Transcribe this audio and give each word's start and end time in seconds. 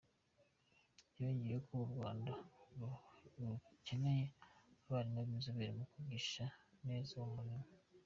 Yongeyeho 1.19 1.61
ko 1.67 1.73
u 1.85 1.89
Rwanda 1.93 2.31
rukeneye 3.69 4.25
abarimu 4.85 5.19
b’inzobere 5.27 5.71
mu 5.77 5.83
kwigisha 5.91 6.43
neza 6.87 7.09
urwo 7.15 7.29
rurimi. 7.45 7.71